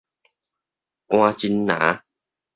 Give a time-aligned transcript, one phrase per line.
[1.05, 1.99] 竿蓁林